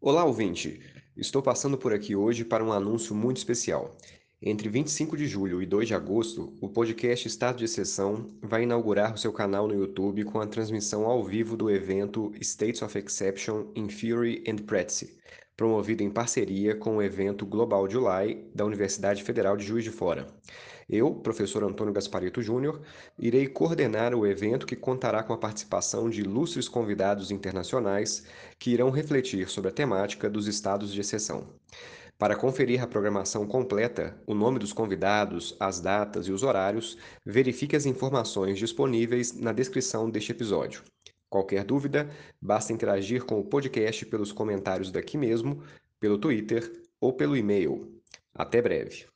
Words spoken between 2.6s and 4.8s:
um anúncio muito especial. Entre